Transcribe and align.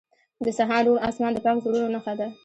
•د 0.45 0.47
سهار 0.57 0.81
روڼ 0.87 0.97
آسمان 1.09 1.31
د 1.33 1.39
پاک 1.45 1.57
زړونو 1.63 1.87
نښه 1.95 2.13
ده. 2.19 2.27